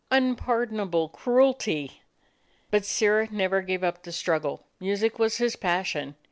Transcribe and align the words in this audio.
Unpardonable 0.09 1.09
cruelty! 1.09 2.01
But 2.71 2.85
Sirrah 2.85 3.27
never 3.31 3.61
gave 3.61 3.83
up 3.83 4.01
the 4.01 4.11
struggle. 4.11 4.65
Music 4.79 5.19
was 5.19 5.37
his 5.37 5.55
passion. 5.55 6.15